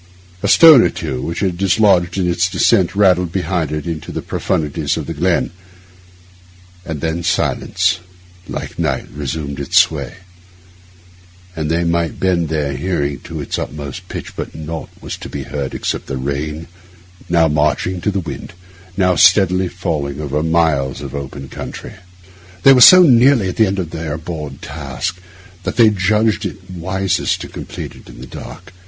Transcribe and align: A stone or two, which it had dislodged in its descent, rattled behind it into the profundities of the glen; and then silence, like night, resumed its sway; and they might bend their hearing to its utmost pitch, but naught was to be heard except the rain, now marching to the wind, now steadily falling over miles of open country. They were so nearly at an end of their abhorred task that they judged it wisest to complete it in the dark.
A 0.41 0.47
stone 0.47 0.81
or 0.81 0.89
two, 0.89 1.21
which 1.21 1.43
it 1.43 1.45
had 1.45 1.57
dislodged 1.59 2.17
in 2.17 2.27
its 2.27 2.49
descent, 2.49 2.95
rattled 2.95 3.31
behind 3.31 3.71
it 3.71 3.85
into 3.85 4.11
the 4.11 4.23
profundities 4.23 4.97
of 4.97 5.05
the 5.05 5.13
glen; 5.13 5.51
and 6.83 7.01
then 7.01 7.21
silence, 7.21 7.99
like 8.47 8.79
night, 8.79 9.07
resumed 9.13 9.59
its 9.59 9.77
sway; 9.77 10.15
and 11.55 11.69
they 11.69 11.83
might 11.83 12.19
bend 12.19 12.49
their 12.49 12.75
hearing 12.75 13.19
to 13.19 13.41
its 13.41 13.59
utmost 13.59 14.09
pitch, 14.09 14.35
but 14.35 14.55
naught 14.55 14.89
was 15.01 15.15
to 15.17 15.29
be 15.29 15.43
heard 15.43 15.75
except 15.75 16.07
the 16.07 16.17
rain, 16.17 16.65
now 17.29 17.47
marching 17.47 18.01
to 18.01 18.09
the 18.09 18.19
wind, 18.21 18.53
now 18.97 19.13
steadily 19.15 19.67
falling 19.67 20.19
over 20.19 20.41
miles 20.41 21.01
of 21.01 21.13
open 21.13 21.47
country. 21.47 21.93
They 22.63 22.73
were 22.73 22.81
so 22.81 23.03
nearly 23.03 23.49
at 23.49 23.59
an 23.59 23.67
end 23.67 23.77
of 23.77 23.91
their 23.91 24.13
abhorred 24.15 24.63
task 24.63 25.19
that 25.61 25.75
they 25.75 25.91
judged 25.91 26.43
it 26.43 26.71
wisest 26.71 27.39
to 27.41 27.47
complete 27.47 27.93
it 27.93 28.09
in 28.09 28.19
the 28.19 28.25
dark. 28.25 28.73